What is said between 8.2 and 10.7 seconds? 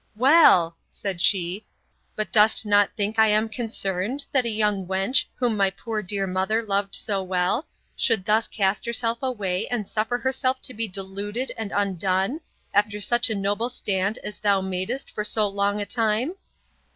thus cast herself away, and suffer herself